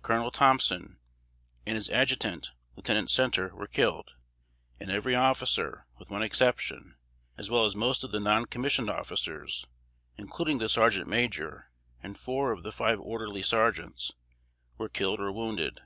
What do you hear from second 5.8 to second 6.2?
with